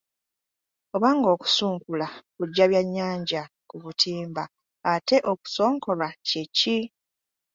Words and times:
Oba 0.95 1.09
ng'okusunkula 1.17 2.07
kuggya 2.35 2.65
byannyanja 2.71 3.41
ku 3.69 3.75
butimba, 3.83 4.43
ate 4.91 5.17
okusonkolwa 5.31 6.07
kye 6.27 6.43
ki? 6.57 6.77